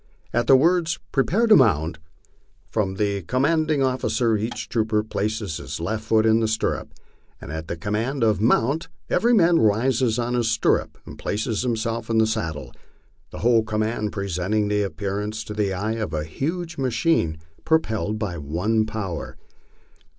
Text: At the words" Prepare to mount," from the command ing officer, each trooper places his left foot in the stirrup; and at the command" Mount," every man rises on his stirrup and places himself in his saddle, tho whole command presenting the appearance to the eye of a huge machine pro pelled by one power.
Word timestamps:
At 0.33 0.47
the 0.47 0.55
words" 0.55 0.97
Prepare 1.11 1.45
to 1.45 1.55
mount," 1.55 1.99
from 2.71 2.95
the 2.95 3.21
command 3.21 3.69
ing 3.69 3.83
officer, 3.83 4.35
each 4.35 4.67
trooper 4.67 5.03
places 5.03 5.57
his 5.57 5.79
left 5.79 6.03
foot 6.05 6.25
in 6.25 6.39
the 6.39 6.47
stirrup; 6.47 6.95
and 7.39 7.51
at 7.51 7.67
the 7.67 7.77
command" 7.77 8.23
Mount," 8.41 8.87
every 9.11 9.35
man 9.35 9.59
rises 9.59 10.17
on 10.17 10.33
his 10.33 10.49
stirrup 10.49 10.97
and 11.05 11.19
places 11.19 11.61
himself 11.61 12.09
in 12.09 12.19
his 12.19 12.33
saddle, 12.33 12.73
tho 13.29 13.37
whole 13.37 13.61
command 13.63 14.11
presenting 14.11 14.69
the 14.69 14.81
appearance 14.81 15.43
to 15.43 15.53
the 15.53 15.71
eye 15.71 15.91
of 16.01 16.15
a 16.15 16.23
huge 16.23 16.79
machine 16.79 17.37
pro 17.63 17.77
pelled 17.77 18.17
by 18.17 18.39
one 18.39 18.87
power. 18.87 19.37